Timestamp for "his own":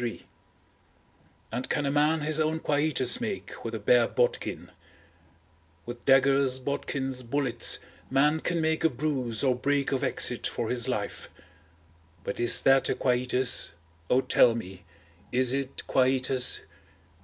2.22-2.58